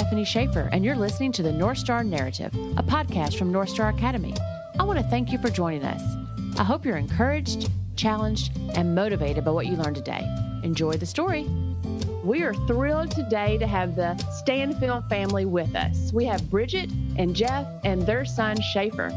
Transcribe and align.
Stephanie 0.00 0.24
Schaefer, 0.24 0.70
and 0.72 0.82
you're 0.82 0.96
listening 0.96 1.30
to 1.30 1.42
the 1.42 1.52
North 1.52 1.76
Star 1.76 2.02
Narrative, 2.02 2.54
a 2.78 2.82
podcast 2.82 3.36
from 3.36 3.52
North 3.52 3.68
Star 3.68 3.90
Academy. 3.90 4.34
I 4.78 4.82
want 4.82 4.98
to 4.98 5.04
thank 5.04 5.30
you 5.30 5.36
for 5.36 5.50
joining 5.50 5.84
us. 5.84 6.00
I 6.58 6.64
hope 6.64 6.86
you're 6.86 6.96
encouraged, 6.96 7.70
challenged, 7.96 8.58
and 8.76 8.94
motivated 8.94 9.44
by 9.44 9.50
what 9.50 9.66
you 9.66 9.76
learned 9.76 9.96
today. 9.96 10.26
Enjoy 10.62 10.94
the 10.94 11.04
story. 11.04 11.42
We 12.24 12.42
are 12.44 12.54
thrilled 12.66 13.10
today 13.10 13.58
to 13.58 13.66
have 13.66 13.94
the 13.94 14.14
Stanfill 14.42 15.06
family 15.10 15.44
with 15.44 15.76
us. 15.76 16.10
We 16.14 16.24
have 16.24 16.48
Bridget 16.48 16.90
and 17.18 17.36
Jeff 17.36 17.66
and 17.84 18.00
their 18.00 18.24
son 18.24 18.56
Sheaffer. 18.56 19.10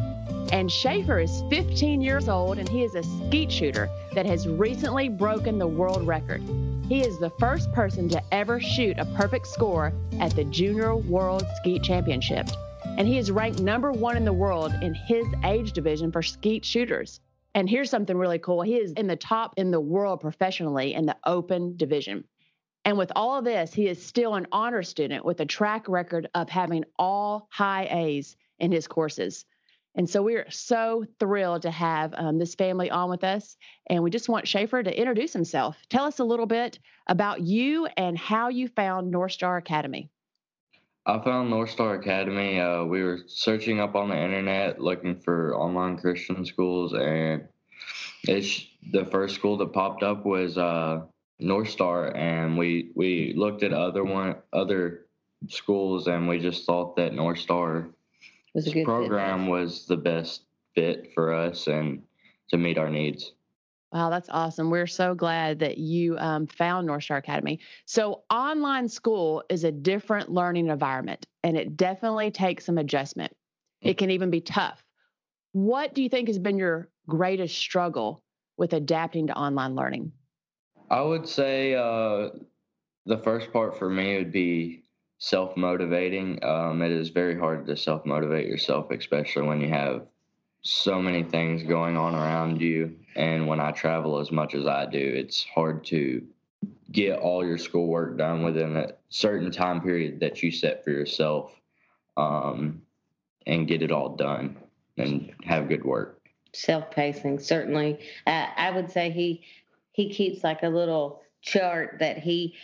And 0.52 0.70
Sheaffer 0.70 1.24
is 1.24 1.44
15 1.50 2.02
years 2.02 2.28
old 2.28 2.58
and 2.58 2.68
he 2.68 2.84
is 2.84 2.96
a 2.96 3.04
skeet 3.04 3.50
shooter 3.50 3.88
that 4.16 4.26
has 4.26 4.50
recently 4.50 5.08
broken 5.08 5.60
the 5.60 5.68
world 5.68 6.06
record. 6.06 6.42
He 6.90 7.00
is 7.00 7.18
the 7.18 7.30
first 7.40 7.72
person 7.72 8.10
to 8.10 8.22
ever 8.34 8.60
shoot 8.60 9.00
a 9.00 9.06
perfect 9.06 9.48
score 9.48 9.94
at 10.20 10.36
the 10.36 10.44
Junior 10.44 10.98
World 10.98 11.46
Skeet 11.56 11.82
Championship. 11.82 12.50
And 12.98 13.08
he 13.08 13.18
is 13.18 13.32
ranked 13.32 13.62
number 13.62 13.94
one 13.94 14.18
in 14.18 14.26
the 14.26 14.34
world 14.34 14.74
in 14.82 14.94
his 14.94 15.26
age 15.46 15.72
division 15.72 16.12
for 16.12 16.22
skeet 16.22 16.66
shooters. 16.66 17.22
And 17.56 17.70
here's 17.70 17.90
something 17.90 18.18
really 18.18 18.38
cool 18.38 18.62
he 18.62 18.76
is 18.76 18.92
in 18.92 19.08
the 19.08 19.16
top 19.16 19.54
in 19.56 19.72
the 19.72 19.80
world 19.80 20.20
professionally 20.20 20.94
in 20.94 21.06
the 21.06 21.16
open 21.26 21.78
division. 21.78 22.26
And 22.84 22.98
with 22.98 23.14
all 23.16 23.38
of 23.38 23.46
this, 23.46 23.74
he 23.74 23.88
is 23.88 24.06
still 24.06 24.36
an 24.36 24.48
honor 24.52 24.84
student 24.84 25.24
with 25.24 25.40
a 25.40 25.46
track 25.46 25.88
record 25.88 26.30
of 26.36 26.50
having 26.50 26.84
all 27.00 27.48
high 27.50 27.88
A's 27.90 28.36
in 28.60 28.74
his 28.74 28.88
courses. 28.88 29.46
And 29.96 30.10
so 30.10 30.24
we 30.24 30.36
are 30.36 30.50
so 30.50 31.06
thrilled 31.20 31.62
to 31.64 31.72
have 31.72 32.14
um, 32.16 32.40
this 32.40 32.56
family 32.56 32.90
on 32.90 33.10
with 33.10 33.24
us. 33.24 33.58
And 33.88 34.04
we 34.04 34.10
just 34.10 34.30
want 34.30 34.46
Sheaffer 34.46 34.84
to 34.84 35.00
introduce 35.00 35.34
himself. 35.34 35.78
Tell 35.90 36.06
us 36.06 36.20
a 36.20 36.24
little 36.24 36.48
bit 36.48 36.80
about 37.08 37.42
you 37.42 37.88
and 37.98 38.18
how 38.18 38.50
you 38.50 38.68
found 38.68 39.12
North 39.12 39.34
Star 39.34 39.58
Academy. 39.58 40.10
I 41.06 41.20
found 41.20 41.50
North 41.50 41.70
Star 41.70 41.96
Academy. 41.96 42.60
Uh, 42.60 42.86
we 42.86 43.04
were 43.04 43.20
searching 43.28 43.80
up 43.80 43.96
on 43.96 44.10
the 44.10 44.18
internet 44.18 44.80
looking 44.80 45.20
for 45.20 45.56
online 45.56 45.98
Christian 45.98 46.46
schools, 46.46 46.94
and 46.94 47.46
it's 48.24 48.66
the 48.92 49.04
first 49.06 49.36
school 49.36 49.58
that 49.58 49.74
popped 49.74 50.02
up 50.02 50.26
was 50.26 50.58
uh, 50.58 51.02
North 51.40 51.70
Star, 51.70 52.16
and 52.16 52.58
we 52.58 52.92
we 52.96 53.34
looked 53.36 53.64
at 53.64 53.74
other 53.74 54.06
one 54.06 54.36
other 54.54 55.08
schools, 55.50 56.08
and 56.08 56.26
we 56.30 56.40
just 56.40 56.66
thought 56.66 56.96
that 56.96 57.14
North 57.14 57.40
Star 57.40 57.90
was 58.54 58.68
a 58.68 58.72
good 58.72 58.86
program 58.86 59.48
was 59.48 59.86
the 59.86 59.98
best 59.98 60.44
fit 60.76 61.12
for 61.14 61.34
us 61.34 61.68
and 61.68 62.04
to 62.50 62.58
meet 62.58 62.78
our 62.78 62.90
needs. 62.90 63.34
Wow, 63.92 64.10
that's 64.10 64.30
awesome. 64.32 64.72
We're 64.72 64.88
so 64.88 65.14
glad 65.14 65.60
that 65.60 65.78
you 65.78 66.18
um, 66.18 66.48
found 66.48 66.88
North 66.88 67.04
Star 67.04 67.18
Academy. 67.18 67.60
So, 67.86 68.24
online 68.32 68.90
school 68.90 69.44
is 69.50 69.64
a 69.64 69.72
different 69.72 70.32
learning 70.32 70.70
environment, 70.70 71.28
and 71.44 71.56
it 71.56 71.78
definitely 71.78 72.32
takes 72.32 72.66
some 72.66 72.80
adjustment. 72.80 73.32
It 73.82 74.00
can 74.00 74.10
even 74.10 74.32
be 74.32 74.42
tough. 74.42 74.84
What 75.52 75.94
do 75.94 76.02
you 76.02 76.10
think 76.10 76.28
has 76.28 76.40
been 76.40 76.58
your 76.58 76.90
greatest 77.08 77.56
struggle 77.56 78.24
with 78.58 78.74
adapting 78.74 79.28
to 79.28 79.38
online 79.38 79.76
learning? 79.76 80.12
I 80.90 81.02
would 81.02 81.28
say 81.28 81.76
uh, 81.76 82.30
the 83.06 83.18
first 83.24 83.54
part 83.54 83.78
for 83.78 83.90
me 83.90 84.18
would 84.18 84.32
be 84.32 84.83
self 85.20 85.56
motivating. 85.56 86.44
Um, 86.44 86.82
it 86.82 86.92
is 86.92 87.10
very 87.10 87.38
hard 87.38 87.66
to 87.68 87.78
self 87.78 88.06
motivate 88.06 88.48
yourself, 88.48 88.92
especially 88.92 89.48
when 89.48 89.62
you 89.62 89.70
have 89.70 90.08
so 90.62 91.02
many 91.02 91.24
things 91.24 91.64
going 91.64 91.98
on 91.98 92.16
around 92.16 92.62
you. 92.62 92.96
And 93.16 93.48
when 93.48 93.60
I 93.60 93.72
travel 93.72 94.20
as 94.20 94.32
much 94.32 94.56
as 94.56 94.66
I 94.66 94.86
do, 94.86 95.00
it's 95.00 95.46
hard 95.54 95.84
to 95.86 96.26
get 96.92 97.20
all 97.20 97.46
your 97.46 97.58
schoolwork 97.58 98.18
done 98.18 98.44
within 98.44 98.78
a 98.78 98.94
certain 99.10 99.52
time 99.52 99.82
period 99.82 100.20
that 100.22 100.42
you 100.42 100.52
set 100.52 100.84
for 100.84 100.92
yourself 100.92 101.52
um, 102.18 102.82
and 103.46 103.68
get 103.68 103.82
it 103.82 103.92
all 103.92 104.16
done 104.16 104.58
and 104.98 105.34
have 105.44 105.68
good 105.68 105.84
work. 105.84 106.22
Self 106.54 106.92
pacing, 106.92 107.40
certainly. 107.40 108.00
Uh, 108.28 108.48
I 108.56 108.72
would 108.72 108.92
say 108.92 109.10
he 109.10 109.44
he 109.92 110.10
keeps 110.10 110.44
like 110.44 110.64
a 110.64 110.70
little 110.70 111.22
chart 111.42 111.98
that 112.00 112.20
he 112.20 112.56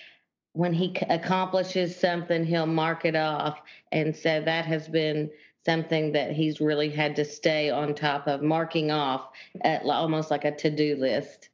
when 0.59 0.73
he 0.73 0.93
accomplishes 1.09 1.97
something, 1.97 2.43
he'll 2.43 2.65
mark 2.65 3.05
it 3.05 3.15
off. 3.15 3.61
And 3.93 4.13
so 4.13 4.41
that 4.41 4.65
has 4.65 4.89
been 4.89 5.31
something 5.65 6.11
that 6.11 6.33
he's 6.33 6.59
really 6.59 6.89
had 6.89 7.15
to 7.15 7.23
stay 7.23 7.69
on 7.69 7.95
top 7.95 8.27
of, 8.27 8.41
marking 8.41 8.91
off 8.91 9.29
at 9.61 9.83
almost 9.83 10.29
like 10.29 10.43
a 10.43 10.53
to 10.57 10.69
do 10.69 10.97
list 10.97 11.47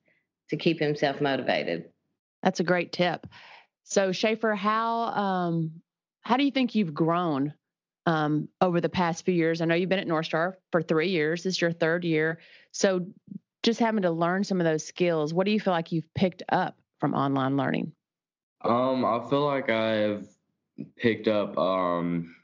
to 0.49 0.57
keep 0.57 0.79
himself 0.79 1.21
motivated. 1.21 1.85
That's 2.41 2.61
a 2.61 2.63
great 2.63 2.91
tip. 2.91 3.27
So 3.83 4.09
Sheaffer, 4.09 4.57
how 4.57 5.01
um, 5.09 5.81
how 6.21 6.37
do 6.37 6.43
you 6.43 6.49
think 6.49 6.73
you've 6.73 6.95
grown 6.95 7.53
um, 8.07 8.49
over 8.59 8.81
the 8.81 8.89
past 8.89 9.23
few 9.23 9.35
years? 9.35 9.61
I 9.61 9.65
know 9.65 9.75
you've 9.75 9.87
been 9.87 9.99
at 9.99 10.07
North 10.07 10.25
Star 10.25 10.57
for 10.71 10.81
three 10.81 11.09
years. 11.09 11.43
This 11.43 11.57
is 11.57 11.61
your 11.61 11.73
third 11.73 12.05
year. 12.05 12.39
So 12.71 13.05
just 13.61 13.79
having 13.79 14.01
to 14.01 14.09
learn 14.09 14.43
some 14.43 14.59
of 14.59 14.65
those 14.65 14.83
skills, 14.83 15.31
what 15.31 15.45
do 15.45 15.51
you 15.51 15.59
feel 15.59 15.73
like 15.73 15.91
you've 15.91 16.11
picked 16.15 16.41
up 16.49 16.79
from 16.99 17.13
online 17.13 17.55
learning? 17.55 17.91
Um, 18.65 19.05
I 19.05 19.21
feel 19.29 19.45
like 19.45 19.69
I've 19.69 20.27
picked 20.97 21.27
up 21.27 21.57
um, 21.57 22.35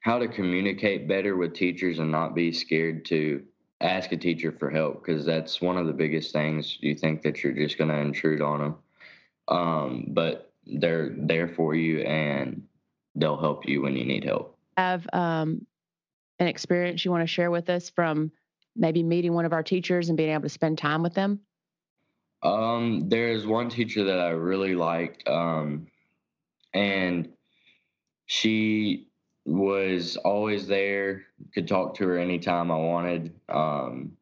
how 0.00 0.18
to 0.18 0.28
communicate 0.28 1.08
better 1.08 1.36
with 1.36 1.54
teachers 1.54 1.98
and 1.98 2.10
not 2.10 2.34
be 2.34 2.52
scared 2.52 3.04
to 3.06 3.42
ask 3.80 4.12
a 4.12 4.16
teacher 4.16 4.52
for 4.52 4.70
help 4.70 5.04
because 5.04 5.24
that's 5.24 5.60
one 5.60 5.76
of 5.76 5.86
the 5.86 5.92
biggest 5.92 6.32
things. 6.32 6.78
You 6.80 6.94
think 6.94 7.22
that 7.22 7.42
you're 7.42 7.52
just 7.52 7.78
going 7.78 7.90
to 7.90 7.96
intrude 7.96 8.42
on 8.42 8.60
them, 8.60 8.76
um, 9.48 10.04
but 10.08 10.52
they're 10.66 11.14
there 11.16 11.48
for 11.48 11.74
you 11.74 12.00
and 12.00 12.62
they'll 13.14 13.36
help 13.36 13.66
you 13.66 13.82
when 13.82 13.96
you 13.96 14.04
need 14.04 14.24
help. 14.24 14.58
Have 14.76 15.06
um, 15.12 15.66
an 16.38 16.48
experience 16.48 17.04
you 17.04 17.10
want 17.10 17.22
to 17.22 17.26
share 17.26 17.50
with 17.50 17.70
us 17.70 17.88
from 17.88 18.30
maybe 18.74 19.02
meeting 19.02 19.32
one 19.32 19.46
of 19.46 19.52
our 19.52 19.62
teachers 19.62 20.08
and 20.08 20.16
being 20.16 20.30
able 20.30 20.42
to 20.42 20.48
spend 20.48 20.76
time 20.76 21.02
with 21.02 21.14
them? 21.14 21.40
Um, 22.42 23.08
there's 23.08 23.46
one 23.46 23.68
teacher 23.70 24.04
that 24.04 24.20
I 24.20 24.30
really 24.30 24.74
liked, 24.74 25.26
um, 25.28 25.86
and 26.74 27.28
she 28.26 29.08
was 29.44 30.16
always 30.16 30.66
there. 30.66 31.26
Could 31.54 31.68
talk 31.68 31.94
to 31.96 32.06
her 32.08 32.18
anytime 32.18 32.70
I 32.70 32.76
wanted. 32.76 33.32
Um, 33.48 34.16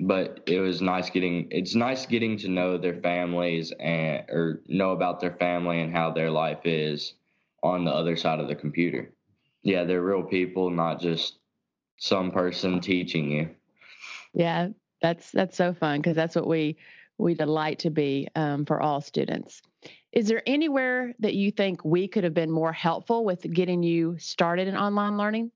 but 0.00 0.40
it 0.46 0.60
was 0.60 0.80
nice 0.80 1.10
getting. 1.10 1.48
It's 1.50 1.74
nice 1.74 2.06
getting 2.06 2.36
to 2.38 2.48
know 2.48 2.78
their 2.78 3.00
families 3.00 3.72
and 3.78 4.24
or 4.30 4.62
know 4.68 4.92
about 4.92 5.20
their 5.20 5.34
family 5.34 5.80
and 5.80 5.92
how 5.92 6.10
their 6.10 6.30
life 6.30 6.64
is 6.64 7.14
on 7.62 7.84
the 7.84 7.90
other 7.90 8.16
side 8.16 8.40
of 8.40 8.48
the 8.48 8.54
computer. 8.54 9.12
Yeah, 9.62 9.84
they're 9.84 10.02
real 10.02 10.22
people, 10.22 10.70
not 10.70 11.00
just 11.00 11.38
some 11.98 12.30
person 12.30 12.80
teaching 12.80 13.30
you. 13.30 13.50
Yeah, 14.32 14.68
that's 15.02 15.30
that's 15.32 15.56
so 15.56 15.74
fun 15.74 16.00
because 16.00 16.16
that's 16.16 16.36
what 16.36 16.46
we 16.46 16.76
we 17.18 17.34
delight 17.34 17.80
to 17.80 17.90
be 17.90 18.28
um, 18.34 18.64
for 18.64 18.80
all 18.80 19.00
students. 19.00 19.60
Is 20.12 20.28
there 20.28 20.42
anywhere 20.46 21.12
that 21.18 21.34
you 21.34 21.50
think 21.50 21.84
we 21.84 22.08
could 22.08 22.24
have 22.24 22.34
been 22.34 22.50
more 22.50 22.72
helpful 22.72 23.24
with 23.24 23.42
getting 23.52 23.82
you 23.82 24.16
started 24.18 24.68
in 24.68 24.76
online 24.76 25.18
learning? 25.18 25.50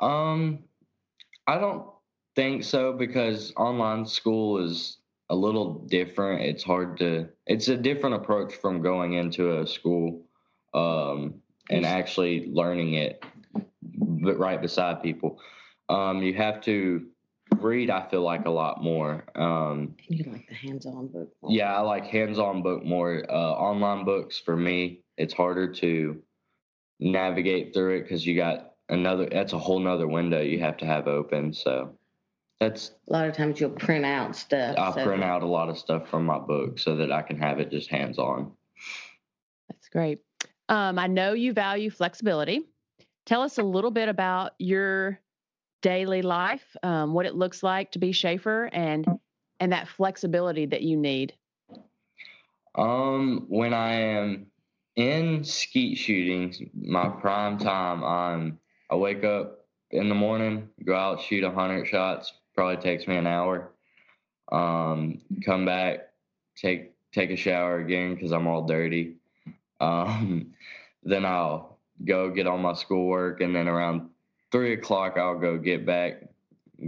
Um, 0.00 0.64
I 1.46 1.58
don't 1.58 1.86
think 2.36 2.62
so 2.62 2.92
because 2.92 3.52
online 3.56 4.06
school 4.06 4.64
is 4.64 4.98
a 5.30 5.34
little 5.34 5.74
different. 5.86 6.42
It's 6.42 6.62
hard 6.62 6.98
to, 6.98 7.28
it's 7.46 7.68
a 7.68 7.76
different 7.76 8.14
approach 8.14 8.54
from 8.54 8.80
going 8.80 9.14
into 9.14 9.58
a 9.60 9.66
school 9.66 10.22
um, 10.74 11.34
and 11.70 11.84
actually 11.84 12.48
learning 12.52 12.94
it 12.94 13.24
but 14.20 14.38
right 14.38 14.60
beside 14.60 15.02
people. 15.02 15.40
Um, 15.88 16.22
you 16.22 16.34
have 16.34 16.60
to 16.62 17.06
read 17.62 17.90
i 17.90 18.08
feel 18.08 18.22
like 18.22 18.46
a 18.46 18.50
lot 18.50 18.82
more 18.82 19.24
um 19.34 19.94
you 20.08 20.30
like 20.30 20.46
the 20.48 20.54
hands-on 20.54 21.08
book 21.08 21.30
more. 21.42 21.52
yeah 21.52 21.76
i 21.76 21.80
like 21.80 22.04
hands-on 22.06 22.62
book 22.62 22.84
more 22.84 23.24
uh 23.28 23.52
online 23.52 24.04
books. 24.04 24.38
For 24.38 24.56
me 24.56 25.02
it's 25.16 25.34
harder 25.34 25.72
to 25.74 26.22
navigate 27.00 27.74
through 27.74 27.96
it 27.98 28.02
because 28.02 28.26
you 28.26 28.36
got 28.36 28.72
another 28.88 29.28
that's 29.30 29.52
a 29.52 29.58
whole 29.58 29.78
nother 29.78 30.08
window 30.08 30.40
you 30.40 30.60
have 30.60 30.76
to 30.78 30.86
have 30.86 31.06
open 31.06 31.52
so 31.52 31.94
that's 32.60 32.92
a 33.08 33.12
lot 33.12 33.28
of 33.28 33.36
times 33.36 33.60
you'll 33.60 33.70
print 33.70 34.04
out 34.04 34.34
stuff 34.34 34.76
i 34.78 34.92
so 34.92 35.04
print 35.04 35.22
out 35.22 35.42
a 35.42 35.46
lot 35.46 35.68
of 35.68 35.78
stuff 35.78 36.08
from 36.08 36.24
my 36.24 36.38
book 36.38 36.78
so 36.78 36.96
that 36.96 37.12
i 37.12 37.22
can 37.22 37.38
have 37.38 37.60
it 37.60 37.70
just 37.70 37.90
hands-on. 37.90 38.52
That's 39.68 39.88
great. 39.88 40.20
Um, 40.68 40.98
i 40.98 41.06
know 41.06 41.32
you 41.32 41.52
value 41.52 41.90
flexibility. 41.90 42.68
Tell 43.26 43.42
us 43.42 43.58
a 43.58 43.62
little 43.62 43.90
bit 43.90 44.08
about 44.08 44.52
your 44.58 45.20
daily 45.82 46.22
life, 46.22 46.76
um, 46.82 47.12
what 47.12 47.26
it 47.26 47.34
looks 47.34 47.62
like 47.62 47.92
to 47.92 47.98
be 47.98 48.12
Sheaffer, 48.12 48.68
and 48.72 49.06
and 49.60 49.72
that 49.72 49.88
flexibility 49.88 50.66
that 50.66 50.82
you 50.82 50.96
need? 50.96 51.34
Um, 52.74 53.46
when 53.48 53.74
I 53.74 53.92
am 53.94 54.46
in 54.96 55.44
skeet 55.44 55.96
shooting, 55.96 56.70
my 56.74 57.08
prime 57.08 57.58
time, 57.58 58.04
I'm 58.04 58.58
I 58.90 58.96
wake 58.96 59.24
up 59.24 59.66
in 59.90 60.08
the 60.08 60.14
morning, 60.14 60.68
go 60.84 60.94
out, 60.94 61.22
shoot 61.22 61.44
a 61.44 61.50
hundred 61.50 61.86
shots. 61.86 62.32
Probably 62.54 62.76
takes 62.76 63.06
me 63.06 63.16
an 63.16 63.26
hour. 63.26 63.70
Um, 64.50 65.20
come 65.44 65.64
back, 65.64 66.08
take 66.56 66.92
take 67.12 67.30
a 67.30 67.36
shower 67.36 67.80
again 67.80 68.14
because 68.14 68.32
I'm 68.32 68.46
all 68.46 68.66
dirty. 68.66 69.14
Um, 69.80 70.54
then 71.04 71.24
I'll 71.24 71.78
go 72.04 72.30
get 72.30 72.48
on 72.48 72.62
my 72.62 72.72
schoolwork, 72.72 73.40
and 73.40 73.54
then 73.54 73.68
around 73.68 74.10
three 74.52 74.74
o'clock 74.74 75.16
I'll 75.16 75.38
go 75.38 75.58
get 75.58 75.86
back, 75.86 76.22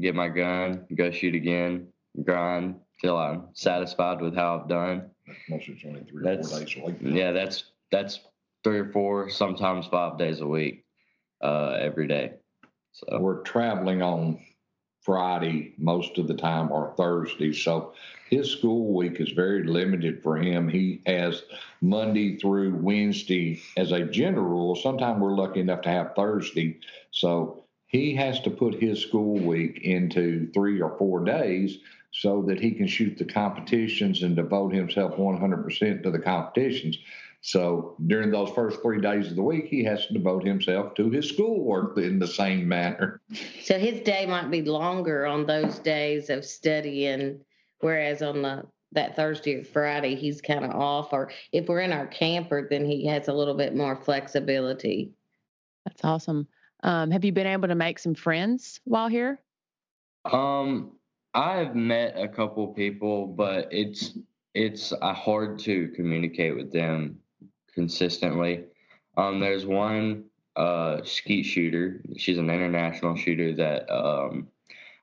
get 0.00 0.14
my 0.14 0.28
gun, 0.28 0.86
go 0.94 1.10
shoot 1.10 1.34
again, 1.34 1.88
grind 2.24 2.76
till 3.00 3.16
I'm 3.16 3.48
satisfied 3.54 4.20
with 4.20 4.34
how 4.34 4.60
I've 4.60 4.68
done. 4.68 5.10
Mostly 5.48 5.74
it's 5.74 5.84
only 5.84 6.04
three 6.04 6.26
or 6.26 6.42
four 6.42 6.58
days 6.58 6.76
a 6.76 6.84
week. 6.84 6.96
Yeah, 7.00 7.32
that's 7.32 7.64
that's 7.90 8.20
three 8.64 8.78
or 8.78 8.92
four, 8.92 9.30
sometimes 9.30 9.86
five 9.86 10.18
days 10.18 10.40
a 10.40 10.46
week, 10.46 10.84
uh, 11.40 11.78
every 11.80 12.06
day. 12.06 12.34
So 12.92 13.18
We're 13.20 13.42
traveling 13.42 14.02
on 14.02 14.40
Friday 15.10 15.72
most 15.76 16.18
of 16.18 16.28
the 16.28 16.34
time 16.34 16.70
or 16.70 16.94
Thursday. 16.96 17.52
So 17.52 17.94
his 18.28 18.48
school 18.48 18.94
week 18.94 19.20
is 19.20 19.32
very 19.32 19.64
limited 19.64 20.22
for 20.22 20.36
him. 20.36 20.68
He 20.68 21.02
has 21.04 21.42
Monday 21.80 22.36
through 22.36 22.76
Wednesday 22.76 23.60
as 23.76 23.90
a 23.90 24.04
general 24.04 24.44
rule. 24.44 24.76
Sometimes 24.76 25.20
we're 25.20 25.34
lucky 25.34 25.58
enough 25.58 25.80
to 25.80 25.88
have 25.88 26.14
Thursday. 26.14 26.78
So 27.10 27.64
he 27.88 28.14
has 28.14 28.38
to 28.42 28.50
put 28.50 28.80
his 28.80 29.02
school 29.02 29.36
week 29.40 29.80
into 29.82 30.48
three 30.52 30.80
or 30.80 30.96
four 30.96 31.24
days 31.24 31.78
so 32.12 32.42
that 32.42 32.60
he 32.60 32.70
can 32.70 32.86
shoot 32.86 33.18
the 33.18 33.24
competitions 33.24 34.22
and 34.22 34.36
devote 34.36 34.72
himself 34.72 35.16
100% 35.16 36.04
to 36.04 36.10
the 36.12 36.20
competitions. 36.20 36.96
So 37.42 37.96
during 38.06 38.30
those 38.30 38.50
first 38.50 38.82
three 38.82 39.00
days 39.00 39.28
of 39.28 39.36
the 39.36 39.42
week, 39.42 39.66
he 39.66 39.82
has 39.84 40.06
to 40.06 40.12
devote 40.12 40.44
himself 40.44 40.94
to 40.94 41.08
his 41.10 41.28
schoolwork 41.28 41.96
in 41.96 42.18
the 42.18 42.26
same 42.26 42.68
manner. 42.68 43.22
So 43.62 43.78
his 43.78 44.00
day 44.00 44.26
might 44.26 44.50
be 44.50 44.62
longer 44.62 45.26
on 45.26 45.46
those 45.46 45.78
days 45.78 46.28
of 46.28 46.44
studying, 46.44 47.40
whereas 47.80 48.22
on 48.22 48.42
the 48.42 48.64
that 48.92 49.14
Thursday 49.14 49.54
or 49.54 49.64
Friday 49.64 50.16
he's 50.16 50.40
kind 50.40 50.64
of 50.64 50.72
off. 50.72 51.12
Or 51.12 51.30
if 51.52 51.68
we're 51.68 51.80
in 51.80 51.92
our 51.92 52.08
camper, 52.08 52.66
then 52.68 52.84
he 52.84 53.06
has 53.06 53.28
a 53.28 53.32
little 53.32 53.54
bit 53.54 53.74
more 53.74 53.96
flexibility. 53.96 55.12
That's 55.86 56.04
awesome. 56.04 56.48
Um, 56.82 57.10
have 57.10 57.24
you 57.24 57.32
been 57.32 57.46
able 57.46 57.68
to 57.68 57.74
make 57.74 57.98
some 57.98 58.14
friends 58.14 58.80
while 58.84 59.08
here? 59.08 59.40
Um, 60.30 60.92
I've 61.32 61.74
met 61.74 62.18
a 62.18 62.28
couple 62.28 62.66
people, 62.68 63.28
but 63.28 63.68
it's 63.70 64.18
it's 64.54 64.92
uh, 64.92 65.14
hard 65.14 65.58
to 65.60 65.88
communicate 65.94 66.56
with 66.56 66.72
them 66.72 67.20
consistently. 67.80 68.64
Um, 69.16 69.40
there's 69.40 69.64
one 69.64 70.24
uh, 70.54 71.02
skeet 71.04 71.44
shooter. 71.44 72.02
She's 72.18 72.36
an 72.36 72.50
international 72.50 73.16
shooter 73.16 73.54
that 73.54 73.90
um, 73.90 74.48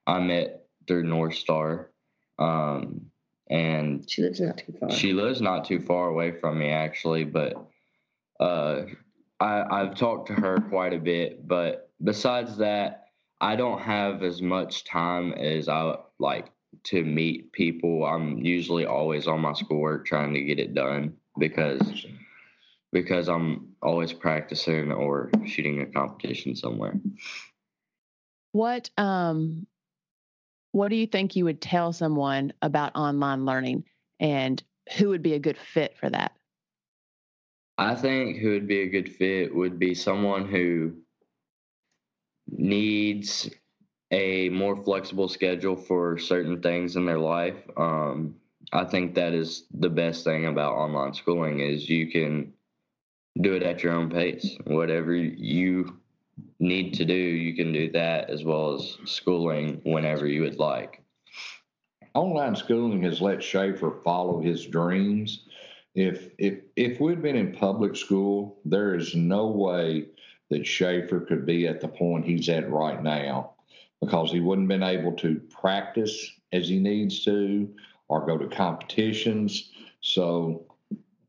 I 0.06 0.20
met 0.20 0.66
through 0.88 1.04
North 1.04 1.34
Star, 1.34 1.90
um, 2.38 3.08
and 3.50 4.08
She 4.08 4.22
lives 4.22 4.40
not 4.40 4.58
too 4.60 4.74
far. 4.80 4.92
she 4.92 5.12
lives 5.14 5.42
not 5.42 5.66
too 5.66 5.80
far 5.80 6.10
away 6.10 6.40
from 6.40 6.60
me 6.60 6.70
actually, 6.70 7.24
but 7.24 7.54
uh, 8.40 8.84
I, 9.40 9.64
I've 9.82 9.96
talked 9.96 10.28
to 10.28 10.34
her 10.34 10.60
quite 10.70 10.94
a 10.94 11.00
bit. 11.00 11.48
But 11.48 11.90
besides 12.04 12.58
that, 12.58 13.06
I 13.42 13.56
don't 13.56 13.82
have 13.82 14.22
as 14.22 14.40
much 14.40 14.84
time 14.86 15.34
as 15.34 15.68
I 15.68 15.96
like 16.20 16.52
to 16.86 17.04
meet 17.04 17.52
people. 17.54 18.06
I'm 18.06 18.38
usually 18.46 18.86
always 18.86 19.28
on 19.28 19.42
my 19.42 19.54
schoolwork 19.54 20.06
trying 20.06 20.36
to 20.36 20.42
get 20.42 20.60
it 20.60 20.76
done 20.76 21.16
because 21.40 22.06
because 22.92 23.28
I'm 23.28 23.76
always 23.82 24.14
practicing 24.14 24.92
or 24.92 25.30
shooting 25.46 25.82
a 25.82 25.86
competition 25.86 26.56
somewhere. 26.56 27.00
What 28.52 28.90
um 28.98 29.68
what 30.72 30.90
do 30.90 30.96
you 30.96 31.08
think 31.08 31.36
you 31.36 31.46
would 31.46 31.62
tell 31.62 31.92
someone 31.94 32.54
about 32.62 32.96
online 32.96 33.46
learning 33.46 33.86
and 34.20 34.62
who 34.98 35.10
would 35.10 35.24
be 35.24 35.34
a 35.34 35.40
good 35.40 35.58
fit 35.58 35.98
for 35.98 36.10
that? 36.10 36.34
I 37.78 37.96
think 37.96 38.38
who 38.38 38.52
would 38.52 38.68
be 38.68 38.82
a 38.82 38.90
good 38.90 39.14
fit 39.14 39.54
would 39.54 39.80
be 39.80 39.94
someone 39.94 40.48
who 40.48 40.94
needs 42.50 43.50
a 44.12 44.50
more 44.50 44.76
flexible 44.76 45.28
schedule 45.28 45.76
for 45.76 46.18
certain 46.18 46.62
things 46.62 46.96
in 46.96 47.06
their 47.06 47.20
life. 47.20 47.58
Um, 47.76 48.36
I 48.74 48.86
think 48.86 49.16
that 49.16 49.34
is 49.34 49.66
the 49.72 49.90
best 49.90 50.24
thing 50.24 50.46
about 50.46 50.74
online 50.74 51.14
schooling 51.14 51.60
is 51.60 51.90
you 51.90 52.10
can 52.10 52.54
do 53.42 53.54
it 53.54 53.64
at 53.64 53.84
your 53.84 53.94
own 53.94 54.10
pace. 54.10 54.58
Whatever 54.66 55.14
you 55.14 55.98
need 56.60 56.94
to 56.96 57.06
do, 57.06 57.14
you 57.14 57.56
can 57.56 57.72
do 57.72 57.92
that 57.92 58.30
as 58.30 58.44
well 58.44 58.76
as 58.76 58.98
schooling 59.06 59.82
whenever 59.84 60.28
you 60.28 60.42
would 60.42 60.60
like. 60.60 61.02
Online 62.14 62.56
schooling 62.56 63.04
has 63.04 63.22
let 63.22 63.40
Sheaffer 63.40 64.04
follow 64.04 64.42
his 64.42 64.66
dreams. 64.66 65.46
If 65.94 66.30
if 66.38 66.60
if 66.76 67.00
we'd 67.00 67.22
been 67.22 67.36
in 67.36 67.54
public 67.54 67.96
school, 67.96 68.60
there 68.66 68.96
is 68.96 69.16
no 69.16 69.48
way 69.48 70.08
that 70.50 70.64
Sheaffer 70.64 71.28
could 71.28 71.46
be 71.46 71.68
at 71.68 71.82
the 71.82 71.88
point 71.88 72.26
he's 72.26 72.50
at 72.50 72.70
right 72.72 73.02
now 73.02 73.52
because 74.02 74.32
he 74.32 74.40
wouldn't 74.40 74.68
been 74.68 74.84
able 74.84 75.12
to 75.14 75.42
practice 75.50 76.32
as 76.54 76.70
he 76.70 76.80
needs 76.80 77.24
to 77.26 77.70
or 78.08 78.26
go 78.26 78.38
to 78.38 78.48
competitions. 78.48 79.72
So 80.02 80.66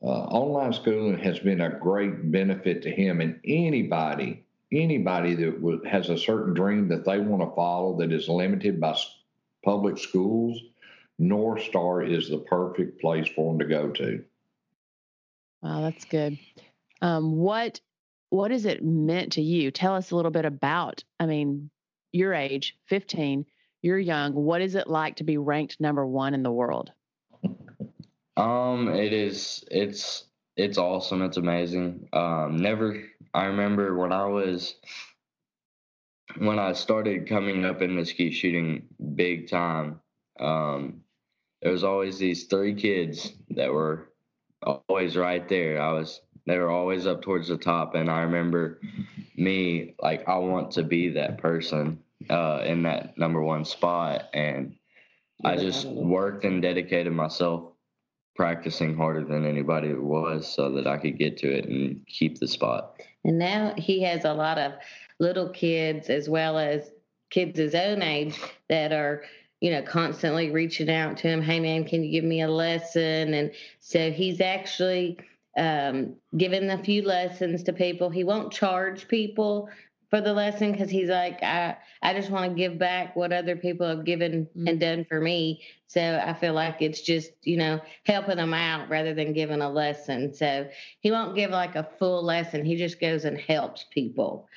uh, 0.02 0.06
online 0.06 0.72
schooling 0.72 1.18
has 1.18 1.38
been 1.38 1.60
a 1.60 1.78
great 1.78 2.30
benefit 2.30 2.82
to 2.82 2.90
him 2.90 3.20
and 3.20 3.40
anybody 3.44 4.44
anybody 4.70 5.34
that 5.34 5.80
has 5.90 6.10
a 6.10 6.18
certain 6.18 6.52
dream 6.54 6.88
that 6.88 7.04
they 7.04 7.18
want 7.18 7.42
to 7.42 7.56
follow 7.56 7.96
that 7.96 8.12
is 8.12 8.28
limited 8.28 8.80
by 8.80 8.96
public 9.64 9.98
schools 9.98 10.60
north 11.18 11.62
star 11.62 12.02
is 12.02 12.28
the 12.28 12.38
perfect 12.38 13.00
place 13.00 13.28
for 13.28 13.52
them 13.52 13.58
to 13.58 13.64
go 13.64 13.88
to 13.90 14.22
Wow, 15.62 15.82
that's 15.82 16.04
good. 16.04 16.38
Um, 17.02 17.36
what 17.36 17.80
what 18.30 18.50
has 18.50 18.66
it 18.66 18.84
meant 18.84 19.32
to 19.32 19.42
you? 19.42 19.70
Tell 19.70 19.94
us 19.94 20.10
a 20.10 20.16
little 20.16 20.30
bit 20.30 20.44
about. 20.44 21.02
I 21.18 21.26
mean, 21.26 21.70
your 22.12 22.34
age, 22.34 22.76
fifteen. 22.86 23.46
You're 23.80 23.98
young. 23.98 24.34
What 24.34 24.60
is 24.60 24.74
it 24.74 24.88
like 24.88 25.16
to 25.16 25.24
be 25.24 25.38
ranked 25.38 25.80
number 25.80 26.04
one 26.04 26.34
in 26.34 26.42
the 26.42 26.50
world? 26.50 26.92
Um, 28.38 28.88
it 28.94 29.12
is. 29.12 29.64
It's 29.68 30.24
it's 30.56 30.78
awesome. 30.78 31.22
It's 31.22 31.36
amazing. 31.36 32.08
Um, 32.12 32.56
never. 32.56 33.02
I 33.34 33.46
remember 33.46 33.96
when 33.96 34.12
I 34.12 34.26
was 34.26 34.76
when 36.36 36.58
I 36.58 36.72
started 36.72 37.28
coming 37.28 37.64
up 37.64 37.82
in 37.82 38.02
skeet 38.04 38.32
shooting 38.32 38.84
big 39.16 39.50
time. 39.50 40.00
Um, 40.38 41.00
there 41.62 41.72
was 41.72 41.82
always 41.82 42.18
these 42.18 42.44
three 42.44 42.74
kids 42.74 43.32
that 43.50 43.72
were 43.72 44.10
always 44.62 45.16
right 45.16 45.46
there. 45.48 45.82
I 45.82 45.92
was. 45.92 46.20
They 46.46 46.58
were 46.58 46.70
always 46.70 47.06
up 47.06 47.22
towards 47.22 47.48
the 47.48 47.58
top, 47.58 47.96
and 47.96 48.08
I 48.08 48.20
remember 48.20 48.80
me 49.36 49.96
like 50.00 50.28
I 50.28 50.38
want 50.38 50.70
to 50.72 50.84
be 50.84 51.08
that 51.10 51.38
person 51.38 51.98
uh, 52.30 52.62
in 52.64 52.84
that 52.84 53.18
number 53.18 53.42
one 53.42 53.64
spot, 53.64 54.28
and 54.32 54.76
I 55.44 55.56
just 55.56 55.88
worked 55.88 56.44
and 56.44 56.62
dedicated 56.62 57.12
myself 57.12 57.72
practicing 58.38 58.96
harder 58.96 59.24
than 59.24 59.44
anybody 59.44 59.92
was 59.92 60.46
so 60.46 60.70
that 60.70 60.86
I 60.86 60.96
could 60.96 61.18
get 61.18 61.36
to 61.38 61.52
it 61.52 61.68
and 61.68 62.00
keep 62.06 62.38
the 62.38 62.46
spot. 62.46 63.02
And 63.24 63.36
now 63.36 63.74
he 63.76 64.00
has 64.02 64.24
a 64.24 64.32
lot 64.32 64.58
of 64.58 64.74
little 65.18 65.48
kids 65.48 66.08
as 66.08 66.28
well 66.28 66.56
as 66.56 66.92
kids 67.30 67.58
his 67.58 67.74
own 67.74 68.00
age 68.00 68.38
that 68.68 68.92
are, 68.92 69.24
you 69.60 69.72
know, 69.72 69.82
constantly 69.82 70.52
reaching 70.52 70.88
out 70.88 71.16
to 71.16 71.28
him. 71.28 71.42
Hey, 71.42 71.58
man, 71.58 71.84
can 71.84 72.04
you 72.04 72.12
give 72.12 72.22
me 72.22 72.42
a 72.42 72.48
lesson? 72.48 73.34
And 73.34 73.50
so 73.80 74.12
he's 74.12 74.40
actually 74.40 75.18
um, 75.56 76.14
given 76.36 76.70
a 76.70 76.78
few 76.78 77.02
lessons 77.02 77.64
to 77.64 77.72
people. 77.72 78.08
He 78.08 78.22
won't 78.22 78.52
charge 78.52 79.08
people 79.08 79.68
for 80.10 80.20
the 80.20 80.32
lesson 80.32 80.72
because 80.72 80.90
he's 80.90 81.08
like, 81.08 81.42
I, 81.42 81.76
I 82.02 82.14
just 82.14 82.30
want 82.30 82.50
to 82.50 82.56
give 82.56 82.78
back 82.78 83.14
what 83.14 83.32
other 83.32 83.56
people 83.56 83.86
have 83.86 84.04
given 84.04 84.48
and 84.66 84.80
done 84.80 85.04
for 85.04 85.20
me. 85.20 85.62
So 85.86 86.22
I 86.24 86.32
feel 86.32 86.54
like 86.54 86.80
it's 86.80 87.02
just, 87.02 87.32
you 87.42 87.58
know, 87.58 87.80
helping 88.04 88.36
them 88.36 88.54
out 88.54 88.88
rather 88.88 89.14
than 89.14 89.34
giving 89.34 89.60
a 89.60 89.70
lesson. 89.70 90.32
So 90.32 90.68
he 91.00 91.10
won't 91.10 91.36
give 91.36 91.50
like 91.50 91.76
a 91.76 91.88
full 91.98 92.24
lesson. 92.24 92.64
He 92.64 92.76
just 92.76 93.00
goes 93.00 93.24
and 93.24 93.38
helps 93.38 93.84
people. 93.90 94.48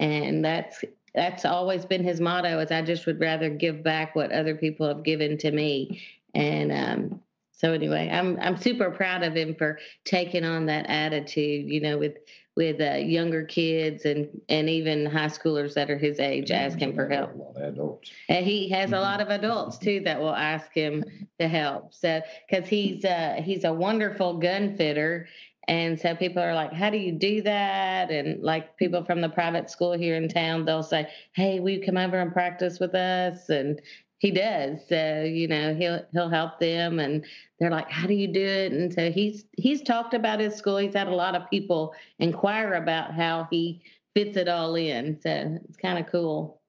And 0.00 0.44
that's 0.44 0.84
that's 1.14 1.44
always 1.46 1.86
been 1.86 2.04
his 2.04 2.20
motto 2.20 2.58
is 2.58 2.70
I 2.70 2.82
just 2.82 3.06
would 3.06 3.20
rather 3.20 3.48
give 3.48 3.82
back 3.82 4.14
what 4.14 4.32
other 4.32 4.54
people 4.54 4.86
have 4.86 5.02
given 5.02 5.38
to 5.38 5.50
me. 5.50 6.02
And 6.34 6.72
um 6.72 7.20
so 7.52 7.72
anyway, 7.72 8.10
I'm 8.12 8.38
I'm 8.38 8.58
super 8.58 8.90
proud 8.90 9.22
of 9.22 9.34
him 9.34 9.54
for 9.54 9.78
taking 10.04 10.44
on 10.44 10.66
that 10.66 10.86
attitude, 10.90 11.70
you 11.70 11.80
know, 11.80 11.96
with 11.96 12.18
with 12.56 12.80
uh, 12.80 12.94
younger 12.96 13.44
kids 13.44 14.06
and 14.06 14.28
and 14.48 14.68
even 14.68 15.06
high 15.06 15.26
schoolers 15.26 15.74
that 15.74 15.90
are 15.90 15.98
his 15.98 16.18
age 16.18 16.50
asking 16.50 16.94
for 16.94 17.08
help. 17.08 17.34
A 17.34 17.38
lot 17.38 17.56
of 17.56 17.74
adults. 17.74 18.10
And 18.28 18.44
he 18.44 18.68
has 18.70 18.92
a 18.92 18.98
lot 18.98 19.20
of 19.20 19.28
adults 19.28 19.78
too 19.78 20.00
that 20.04 20.18
will 20.18 20.34
ask 20.34 20.72
him 20.72 21.04
to 21.38 21.48
help. 21.48 21.94
So 21.94 22.22
because 22.48 22.66
he's 22.68 23.04
uh 23.04 23.40
he's 23.44 23.64
a 23.64 23.72
wonderful 23.72 24.38
gun 24.38 24.76
fitter. 24.76 25.28
And 25.68 25.98
so 25.98 26.14
people 26.14 26.40
are 26.40 26.54
like, 26.54 26.72
how 26.72 26.90
do 26.90 26.96
you 26.96 27.10
do 27.10 27.42
that? 27.42 28.10
And 28.10 28.40
like 28.40 28.76
people 28.76 29.04
from 29.04 29.20
the 29.20 29.28
private 29.28 29.68
school 29.68 29.92
here 29.92 30.14
in 30.14 30.28
town, 30.28 30.64
they'll 30.64 30.84
say, 30.84 31.08
hey, 31.32 31.58
will 31.58 31.70
you 31.70 31.84
come 31.84 31.96
over 31.96 32.20
and 32.20 32.32
practice 32.32 32.78
with 32.78 32.94
us? 32.94 33.48
And 33.48 33.82
he 34.18 34.30
does. 34.30 34.80
So 34.88 35.22
you 35.22 35.48
know 35.48 35.74
he'll 35.74 36.04
he'll 36.12 36.28
help 36.28 36.58
them, 36.58 36.98
and 36.98 37.24
they're 37.58 37.70
like, 37.70 37.90
"How 37.90 38.06
do 38.06 38.14
you 38.14 38.28
do 38.28 38.44
it?" 38.44 38.72
And 38.72 38.92
so 38.92 39.10
he's 39.10 39.44
he's 39.56 39.82
talked 39.82 40.14
about 40.14 40.40
his 40.40 40.54
school. 40.54 40.78
He's 40.78 40.94
had 40.94 41.08
a 41.08 41.14
lot 41.14 41.34
of 41.34 41.48
people 41.50 41.94
inquire 42.18 42.74
about 42.74 43.14
how 43.14 43.48
he 43.50 43.82
fits 44.14 44.36
it 44.36 44.48
all 44.48 44.74
in. 44.74 45.20
So 45.20 45.58
it's 45.68 45.76
kind 45.76 45.98
of 45.98 46.10
cool. 46.10 46.60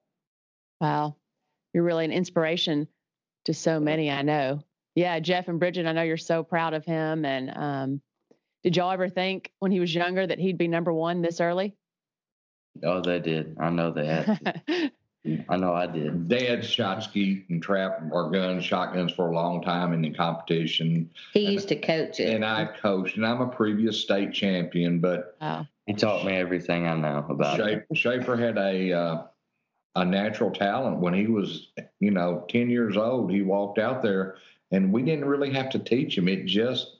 Wow, 0.80 1.16
you're 1.72 1.84
really 1.84 2.04
an 2.04 2.12
inspiration 2.12 2.86
to 3.46 3.54
so 3.54 3.80
many. 3.80 4.10
I 4.10 4.22
know. 4.22 4.60
Yeah, 4.94 5.20
Jeff 5.20 5.48
and 5.48 5.60
Bridget, 5.60 5.86
I 5.86 5.92
know 5.92 6.02
you're 6.02 6.16
so 6.16 6.42
proud 6.42 6.74
of 6.74 6.84
him. 6.84 7.24
And 7.24 7.56
um, 7.56 8.00
did 8.64 8.76
y'all 8.76 8.90
ever 8.90 9.08
think 9.08 9.52
when 9.60 9.70
he 9.70 9.80
was 9.80 9.94
younger 9.94 10.26
that 10.26 10.38
he'd 10.40 10.58
be 10.58 10.66
number 10.68 10.92
one 10.92 11.22
this 11.22 11.40
early? 11.40 11.76
Oh, 12.82 13.00
they 13.00 13.20
did. 13.20 13.56
I 13.60 13.70
know 13.70 13.92
they 13.92 14.06
had. 14.06 14.92
I 15.48 15.56
know 15.56 15.72
I 15.72 15.86
did. 15.86 16.28
Dad 16.28 16.64
shot 16.64 17.02
skeet 17.02 17.48
and 17.48 17.62
trap 17.62 18.02
or 18.10 18.30
guns, 18.30 18.64
shotguns 18.64 19.12
for 19.12 19.30
a 19.30 19.34
long 19.34 19.62
time 19.62 19.92
in 19.92 20.02
the 20.02 20.10
competition. 20.10 21.10
He 21.32 21.44
and, 21.44 21.54
used 21.54 21.68
to 21.68 21.76
coach 21.76 22.20
it. 22.20 22.34
And 22.34 22.44
I 22.44 22.66
coached, 22.66 23.16
and 23.16 23.26
I'm 23.26 23.40
a 23.40 23.48
previous 23.48 24.00
state 24.00 24.32
champion, 24.32 25.00
but 25.00 25.36
wow. 25.40 25.66
he 25.86 25.94
taught 25.94 26.24
me 26.24 26.32
everything 26.32 26.86
I 26.86 26.94
know 26.94 27.26
about 27.28 27.58
Sheaffer, 27.58 27.84
it. 27.90 27.96
Sheaffer 27.96 28.38
had 28.38 28.58
a 28.58 28.92
uh, 28.92 29.22
a 29.96 30.04
natural 30.04 30.50
talent 30.50 30.98
when 30.98 31.14
he 31.14 31.26
was, 31.26 31.68
you 31.98 32.10
know, 32.10 32.44
10 32.48 32.70
years 32.70 32.96
old. 32.96 33.32
He 33.32 33.42
walked 33.42 33.78
out 33.78 34.02
there, 34.02 34.36
and 34.70 34.92
we 34.92 35.02
didn't 35.02 35.24
really 35.24 35.52
have 35.52 35.70
to 35.70 35.78
teach 35.78 36.16
him. 36.16 36.28
It 36.28 36.46
just 36.46 36.98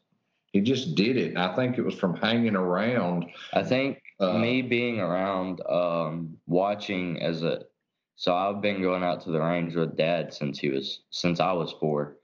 he 0.52 0.60
just 0.60 0.94
did 0.94 1.16
it. 1.16 1.36
I 1.36 1.54
think 1.54 1.78
it 1.78 1.82
was 1.82 1.94
from 1.94 2.16
hanging 2.16 2.56
around. 2.56 3.26
I 3.52 3.62
think 3.62 4.02
uh, 4.18 4.32
me 4.32 4.62
being 4.62 4.98
around, 4.98 5.60
um, 5.68 6.38
watching 6.46 7.20
as 7.22 7.42
a 7.42 7.64
so 8.18 8.34
I've 8.34 8.60
been 8.60 8.82
going 8.82 9.04
out 9.04 9.22
to 9.22 9.30
the 9.30 9.40
range 9.40 9.76
with 9.76 9.96
dad 9.96 10.34
since 10.34 10.58
he 10.58 10.70
was 10.70 11.02
since 11.10 11.38
I 11.38 11.52
was 11.52 11.72
four, 11.78 12.16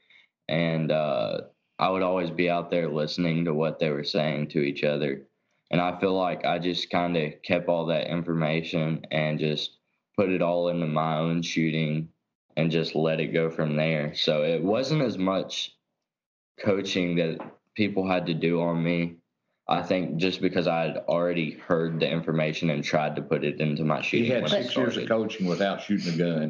and 0.49 0.91
uh, 0.91 1.43
I 1.79 1.89
would 1.89 2.03
always 2.03 2.31
be 2.31 2.51
out 2.51 2.69
there 2.69 2.89
listening 2.89 3.45
to 3.45 3.55
what 3.55 3.79
they 3.79 3.91
were 3.91 4.03
saying 4.03 4.49
to 4.49 4.59
each 4.59 4.83
other, 4.83 5.29
and 5.71 5.81
I 5.81 5.99
feel 6.01 6.13
like 6.13 6.45
I 6.45 6.59
just 6.59 6.91
kind 6.91 7.17
of 7.17 7.41
kept 7.43 7.69
all 7.69 7.87
that 7.87 8.11
information 8.11 9.07
and 9.13 9.39
just 9.39 9.79
put 10.17 10.31
it 10.31 10.43
all 10.43 10.69
into 10.69 10.87
my 10.87 11.19
own 11.19 11.43
shooting 11.43 12.09
and 12.57 12.73
just 12.73 12.97
let 12.97 13.21
it 13.21 13.33
go 13.33 13.49
from 13.49 13.77
there. 13.77 14.15
So 14.17 14.43
it 14.43 14.63
wasn't 14.63 15.03
as 15.03 15.17
much 15.17 15.77
coaching 16.59 17.15
that 17.17 17.39
people 17.77 18.09
had 18.09 18.27
to 18.27 18.35
do 18.35 18.61
on 18.61 18.83
me 18.83 19.19
I 19.67 19.83
think 19.83 20.17
just 20.17 20.43
because 20.43 20.67
I 20.67 20.83
had 20.83 21.05
already 21.09 21.53
heard 21.53 22.01
the 22.01 22.09
information 22.09 22.69
and 22.69 22.85
tried 22.85 23.17
to 23.17 23.23
put 23.23 23.45
it 23.45 23.61
into 23.61 23.83
my 23.83 24.03
shooting. 24.03 24.27
He 24.27 24.31
had 24.31 24.49
six 24.49 24.77
years 24.77 24.97
of 24.99 25.09
coaching 25.09 25.47
without 25.47 25.81
shooting 25.81 26.15
a 26.15 26.17
gun. 26.19 26.49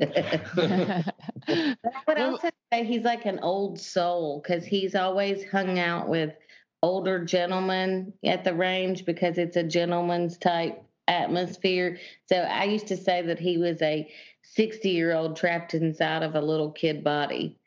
but 2.06 2.18
I 2.18 2.24
also 2.24 2.50
say 2.72 2.84
he's 2.84 3.04
like 3.04 3.24
an 3.24 3.38
old 3.40 3.80
soul 3.80 4.42
because 4.42 4.64
he's 4.64 4.96
always 4.96 5.44
hung 5.48 5.78
out 5.78 6.08
with 6.08 6.34
older 6.82 7.24
gentlemen 7.24 8.12
at 8.24 8.42
the 8.42 8.52
range 8.52 9.04
because 9.04 9.38
it's 9.38 9.56
a 9.56 9.62
gentleman's 9.62 10.36
type 10.36 10.84
atmosphere. 11.06 11.98
So 12.26 12.36
I 12.36 12.64
used 12.64 12.88
to 12.88 12.96
say 12.96 13.22
that 13.22 13.38
he 13.38 13.58
was 13.58 13.80
a 13.80 14.10
60 14.42 14.90
year 14.90 15.14
old 15.14 15.36
trapped 15.36 15.74
inside 15.74 16.24
of 16.24 16.34
a 16.34 16.40
little 16.40 16.72
kid 16.72 17.04
body. 17.04 17.58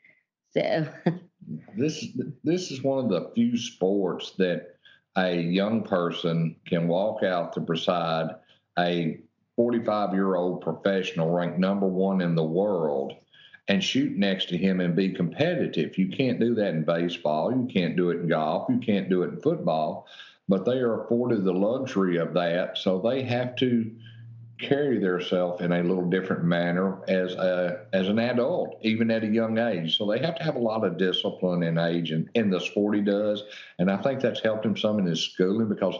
So 0.52 0.88
this 1.76 2.06
this 2.44 2.70
is 2.70 2.82
one 2.82 3.04
of 3.04 3.10
the 3.10 3.30
few 3.34 3.56
sports 3.56 4.32
that 4.38 4.77
a 5.18 5.40
young 5.40 5.82
person 5.82 6.56
can 6.66 6.86
walk 6.86 7.22
out 7.22 7.52
to 7.54 7.60
preside 7.60 8.36
a 8.78 9.18
45 9.56 10.14
year 10.14 10.36
old 10.36 10.60
professional 10.60 11.30
ranked 11.30 11.58
number 11.58 11.86
one 11.86 12.20
in 12.20 12.34
the 12.34 12.44
world 12.44 13.14
and 13.66 13.82
shoot 13.82 14.16
next 14.16 14.48
to 14.48 14.56
him 14.56 14.80
and 14.80 14.94
be 14.94 15.10
competitive. 15.10 15.98
You 15.98 16.08
can't 16.08 16.40
do 16.40 16.54
that 16.54 16.74
in 16.74 16.84
baseball. 16.84 17.50
You 17.50 17.66
can't 17.66 17.96
do 17.96 18.10
it 18.10 18.20
in 18.20 18.28
golf. 18.28 18.68
You 18.70 18.78
can't 18.78 19.10
do 19.10 19.22
it 19.22 19.30
in 19.30 19.40
football. 19.40 20.06
But 20.48 20.64
they 20.64 20.78
are 20.78 21.02
afforded 21.02 21.44
the 21.44 21.52
luxury 21.52 22.16
of 22.16 22.32
that. 22.34 22.78
So 22.78 22.98
they 23.00 23.22
have 23.24 23.56
to 23.56 23.90
carry 24.58 24.98
themselves 24.98 25.62
in 25.62 25.72
a 25.72 25.82
little 25.82 26.08
different 26.08 26.44
manner 26.44 26.98
as 27.08 27.34
a 27.34 27.86
as 27.92 28.08
an 28.08 28.18
adult, 28.18 28.78
even 28.82 29.10
at 29.10 29.24
a 29.24 29.28
young 29.28 29.58
age. 29.58 29.96
So 29.96 30.06
they 30.06 30.18
have 30.18 30.36
to 30.36 30.42
have 30.42 30.56
a 30.56 30.60
lot 30.60 30.84
of 30.84 30.98
discipline 30.98 31.62
in 31.62 31.78
age, 31.78 32.10
and 32.10 32.28
in 32.34 32.50
the 32.50 32.60
sport 32.60 32.96
he 32.96 33.02
does, 33.02 33.42
and 33.78 33.90
I 33.90 33.96
think 33.98 34.20
that's 34.20 34.40
helped 34.40 34.66
him 34.66 34.76
some 34.76 34.98
in 34.98 35.06
his 35.06 35.20
schooling 35.20 35.68
because 35.68 35.96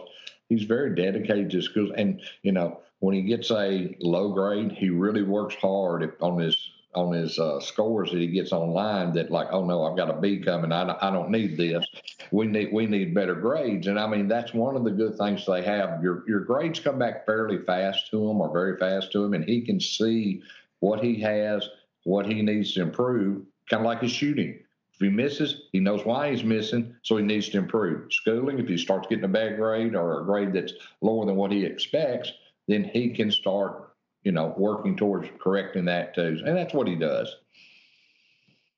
he's 0.49 0.63
very 0.63 0.95
dedicated 0.95 1.49
to 1.51 1.61
schools. 1.61 1.91
And 1.95 2.21
you 2.41 2.51
know, 2.51 2.81
when 2.99 3.15
he 3.15 3.21
gets 3.21 3.51
a 3.51 3.95
low 3.99 4.33
grade, 4.33 4.71
he 4.71 4.89
really 4.89 5.23
works 5.23 5.55
hard 5.55 6.13
on 6.21 6.39
his 6.39 6.71
on 6.95 7.13
his 7.13 7.37
uh, 7.37 7.59
scores 7.59 8.11
that 8.11 8.19
he 8.19 8.27
gets 8.27 8.51
online 8.51 9.13
that 9.13 9.29
like 9.29 9.47
oh 9.51 9.63
no 9.63 9.85
i've 9.85 9.95
got 9.97 10.09
a 10.09 10.19
b 10.19 10.39
coming. 10.39 10.71
I, 10.71 10.97
I 11.01 11.11
don't 11.11 11.29
need 11.29 11.55
this. 11.55 11.85
We 12.31 12.47
need 12.47 12.73
we 12.73 12.87
need 12.87 13.13
better 13.13 13.35
grades. 13.35 13.87
And 13.87 13.99
i 13.99 14.07
mean 14.07 14.27
that's 14.27 14.53
one 14.53 14.75
of 14.75 14.83
the 14.83 14.91
good 14.91 15.15
things 15.17 15.45
they 15.45 15.61
have. 15.63 16.01
Your 16.01 16.23
your 16.27 16.41
grades 16.41 16.79
come 16.79 16.97
back 16.97 17.25
fairly 17.25 17.59
fast 17.59 18.09
to 18.11 18.29
him 18.29 18.41
or 18.41 18.51
very 18.51 18.77
fast 18.77 19.11
to 19.11 19.23
him 19.23 19.33
and 19.33 19.43
he 19.43 19.61
can 19.61 19.79
see 19.79 20.41
what 20.79 21.03
he 21.03 21.19
has 21.21 21.67
what 22.05 22.25
he 22.25 22.41
needs 22.41 22.73
to 22.73 22.81
improve 22.81 23.43
kind 23.69 23.81
of 23.81 23.85
like 23.85 24.01
his 24.01 24.11
shooting. 24.11 24.59
If 24.93 24.99
he 24.99 25.09
misses 25.09 25.67
he 25.71 25.79
knows 25.79 26.03
why 26.05 26.31
he's 26.31 26.43
missing 26.43 26.95
so 27.03 27.17
he 27.17 27.23
needs 27.23 27.49
to 27.49 27.59
improve. 27.59 28.11
Schooling 28.11 28.57
if 28.57 28.67
he 28.67 28.77
starts 28.77 29.07
getting 29.07 29.25
a 29.25 29.27
bad 29.27 29.57
grade 29.57 29.95
or 29.95 30.21
a 30.21 30.25
grade 30.25 30.53
that's 30.53 30.73
lower 31.01 31.27
than 31.27 31.35
what 31.35 31.51
he 31.51 31.65
expects 31.65 32.31
then 32.67 32.83
he 32.83 33.09
can 33.09 33.29
start 33.29 33.88
you 34.23 34.31
know, 34.31 34.53
working 34.57 34.95
towards 34.95 35.29
correcting 35.39 35.85
that 35.85 36.13
too. 36.13 36.41
And 36.45 36.57
that's 36.57 36.73
what 36.73 36.87
he 36.87 36.95
does. 36.95 37.35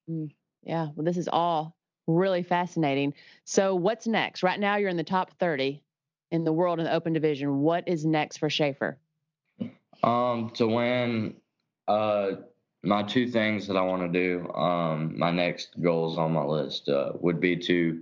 Mm, 0.10 0.32
yeah. 0.64 0.90
Well, 0.96 1.06
this 1.06 1.18
is 1.18 1.30
all 1.32 1.76
really 2.08 2.44
fascinating. 2.44 3.14
So, 3.46 3.76
what's 3.76 4.08
next? 4.08 4.44
Right 4.44 4.60
now, 4.60 4.76
you're 4.78 4.90
in 4.90 4.98
the 4.98 5.04
top 5.04 5.32
30 5.40 5.84
in 6.32 6.44
the 6.44 6.54
world 6.54 6.80
in 6.80 6.86
the 6.86 6.94
open 6.94 7.14
division. 7.14 7.60
What 7.60 7.88
is 7.88 8.06
next 8.06 8.38
for 8.38 8.50
Sheaffer? 8.50 8.98
Um, 10.04 10.52
to 10.56 10.68
win, 10.68 11.36
uh, 11.88 12.32
my 12.84 13.04
two 13.04 13.28
things 13.28 13.68
that 13.68 13.78
I 13.78 13.82
want 13.82 14.12
to 14.12 14.20
do, 14.20 14.52
um, 14.54 15.18
my 15.18 15.32
next 15.32 15.80
goals 15.82 16.18
on 16.18 16.34
my 16.34 16.44
list 16.44 16.90
uh, 16.90 17.12
would 17.20 17.40
be 17.40 17.58
to 17.58 18.02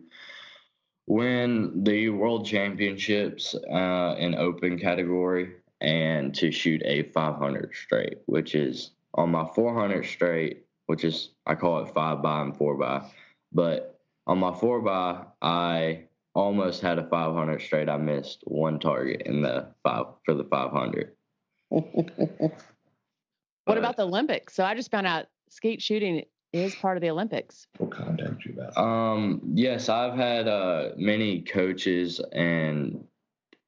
win 1.08 1.84
the 1.84 2.10
world 2.10 2.46
championships 2.46 3.56
uh, 3.56 4.16
in 4.20 4.36
open 4.36 4.78
category 4.78 5.56
and 5.82 6.34
to 6.36 6.52
shoot 6.52 6.82
a 6.86 7.04
500 7.04 7.72
straight, 7.74 8.20
which 8.26 8.56
is 8.56 8.92
on 9.14 9.32
my 9.32 9.46
400 9.56 10.06
straight, 10.06 10.66
which 10.88 11.04
is 11.04 11.30
I 11.46 11.56
call 11.56 11.80
it 11.80 11.94
five 11.94 12.22
by 12.22 12.42
and 12.42 12.56
four 12.56 12.78
by, 12.78 13.04
but 13.52 14.00
on 14.28 14.40
my 14.40 14.54
four 14.54 14.82
by 14.82 15.24
I 15.42 16.04
almost 16.36 16.82
had 16.82 17.00
a 17.00 17.08
500 17.08 17.62
straight. 17.62 17.90
I 17.90 17.98
missed 17.98 18.44
one 18.46 18.80
target 18.80 19.24
in 19.26 19.42
the 19.42 19.68
five 19.84 20.06
for 20.26 20.34
the 20.34 20.44
500. 20.44 21.14
what 21.70 23.78
about 23.78 23.98
the 23.98 24.06
Olympics? 24.06 24.56
So 24.56 24.64
I 24.64 24.76
just 24.76 24.92
found 24.92 25.08
out 25.08 25.28
skeet 25.50 25.82
shooting 25.82 26.24
is 26.52 26.76
part 26.76 26.98
of 26.98 27.02
the 27.02 27.10
Olympics. 27.10 27.68
We'll 27.78 27.90
contact 27.90 28.46
you 28.46 28.54
about. 28.54 28.78
Um, 28.78 29.42
yes, 29.54 29.90
I've 29.90 30.16
had 30.16 30.48
uh, 30.48 30.90
many 30.98 31.42
coaches 31.42 32.20
and 32.32 33.04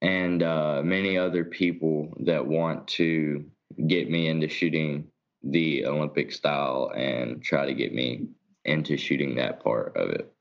and 0.02 0.42
uh, 0.42 0.82
many 0.84 1.18
other 1.18 1.46
people 1.46 2.14
that 2.22 2.46
want 2.46 2.88
to 2.88 3.46
get 3.88 4.10
me 4.10 4.28
into 4.28 4.50
shooting 4.50 5.08
the 5.44 5.86
Olympic 5.86 6.32
style 6.32 6.92
and 6.96 7.42
try 7.42 7.66
to 7.66 7.74
get 7.74 7.94
me 7.94 8.28
into 8.66 8.98
shooting 8.98 9.36
that 9.36 9.64
part 9.64 9.96
of 9.96 10.10
it. 10.10 10.32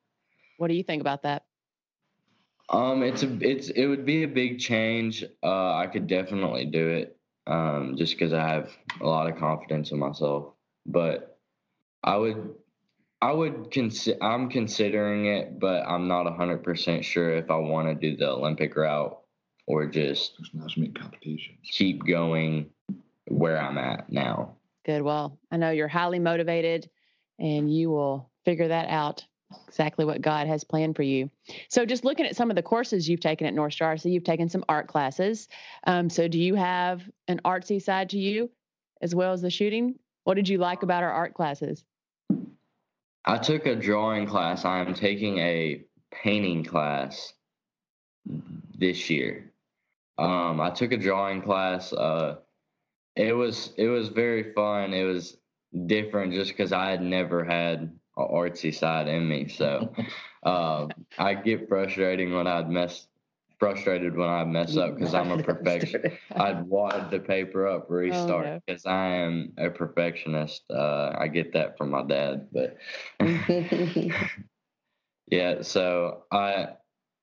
What 0.59 0.69
do 0.69 0.75
you 0.75 0.83
think 0.83 1.01
about 1.01 1.23
that? 1.23 1.45
Um, 2.69 3.03
it's 3.03 3.23
a 3.23 3.39
it's 3.41 3.69
it 3.71 3.87
would 3.87 4.07
be 4.07 4.23
a 4.23 4.29
big 4.29 4.61
change. 4.61 5.25
Uh, 5.43 5.75
I 5.75 5.87
could 5.87 6.07
definitely 6.07 6.67
do 6.67 6.89
it. 6.89 7.17
Um, 7.47 7.97
just 7.97 8.13
because 8.13 8.33
I 8.33 8.47
have 8.47 8.71
a 9.01 9.07
lot 9.07 9.29
of 9.29 9.39
confidence 9.39 9.91
in 9.91 9.99
myself, 9.99 10.53
but 10.87 11.39
I 12.05 12.17
would 12.17 12.55
I 13.21 13.33
would 13.33 13.71
consider 13.71 14.23
I'm 14.23 14.49
considering 14.51 15.27
it, 15.27 15.59
but 15.59 15.83
I'm 15.87 16.07
not 16.07 16.33
hundred 16.37 16.63
percent 16.63 17.05
sure 17.05 17.35
if 17.35 17.51
I 17.51 17.57
want 17.57 17.89
to 17.89 17.95
do 17.95 18.17
the 18.17 18.31
Olympic 18.31 18.77
route 18.77 19.20
or 19.67 19.87
just 19.87 20.37
competitions. 20.95 21.59
keep 21.71 22.05
going 22.05 22.71
where 23.27 23.59
I'm 23.61 23.79
at 23.79 24.11
now. 24.11 24.57
Good. 24.85 25.03
Well, 25.03 25.39
I 25.51 25.57
know 25.57 25.71
you're 25.71 25.89
highly 25.89 26.19
motivated 26.19 26.89
and 27.39 27.73
you 27.73 27.91
will 27.91 28.31
figure 28.45 28.69
that 28.69 28.89
out 28.89 29.25
exactly 29.67 30.05
what 30.05 30.21
God 30.21 30.47
has 30.47 30.65
planned 30.65 30.97
for 30.97 31.03
you. 31.03 31.31
So, 31.69 31.85
just 31.85 32.05
looking 32.05 32.27
at 32.27 32.37
some 32.37 32.51
of 32.51 32.57
the 32.57 32.63
courses 32.63 33.09
you've 33.09 33.21
taken 33.21 33.47
at 33.47 33.55
North 33.55 33.73
Star, 33.73 33.97
so 33.97 34.09
you've 34.09 34.25
taken 34.25 34.49
some 34.49 34.65
art 34.69 34.89
classes. 34.89 35.49
Um, 35.87 36.09
so, 36.11 36.29
do 36.29 36.39
you 36.39 36.55
have 36.55 37.03
an 37.29 37.41
artsy 37.45 37.83
side 37.83 38.11
to 38.11 38.19
you 38.19 38.51
as 39.01 39.15
well 39.15 39.33
as 39.33 39.43
the 39.43 39.51
shooting? 39.51 39.99
What 40.25 40.35
did 40.35 40.49
you 40.49 40.59
like 40.59 40.83
about 40.83 41.03
our 41.03 41.13
art 41.13 41.35
classes? 41.35 41.85
I 43.25 43.39
took 43.39 43.67
a 43.67 43.75
drawing 43.75 44.27
class. 44.27 44.65
I'm 44.65 44.95
taking 44.95 45.39
a 45.39 45.83
painting 46.11 46.65
class 46.65 47.33
this 48.79 49.11
year. 49.11 49.50
Um, 50.21 50.61
I 50.61 50.71
took 50.71 50.93
a 50.93 50.97
drawing 50.97 51.43
class. 51.43 51.93
Uh, 51.93 52.37
it 53.17 53.33
was 53.33 53.73
it 53.77 53.89
was 53.89 54.09
very 54.09 54.53
fun. 54.53 54.93
It 54.93 55.05
was 55.05 55.37
different 55.87 56.35
just 56.35 56.51
because 56.51 56.73
I 56.73 56.91
had 56.91 57.03
never 57.03 57.45
had 57.45 57.81
an 57.81 58.01
artsy 58.17 58.75
side 58.75 59.09
in 59.09 59.29
me. 59.29 59.49
So 59.49 59.95
uh, 60.43 60.89
I 61.19 61.35
get 61.35 61.69
frustrating 61.69 62.35
when 62.35 62.47
I'd 62.47 62.69
mess 62.69 63.07
frustrated 63.59 64.17
when 64.17 64.29
I 64.29 64.43
mess 64.45 64.77
up 64.77 64.97
because 64.97 65.15
I'm 65.15 65.31
a 65.31 65.43
perfectionist. 65.43 66.17
I'd 66.35 66.67
wad 66.67 67.11
the 67.11 67.21
paper 67.21 67.69
up, 67.69 67.91
restart 67.91 68.63
because 68.67 68.83
oh, 68.87 68.91
no. 68.91 68.97
I 68.97 69.07
am 69.17 69.53
a 69.59 69.71
perfectionist. 69.71 70.63
Uh, 70.71 71.15
I 71.17 71.29
get 71.29 71.53
that 71.53 71.77
from 71.77 71.91
my 71.91 72.03
dad, 72.03 72.49
but 72.53 72.79
yeah. 75.31 75.63
So 75.63 76.25
I 76.33 76.69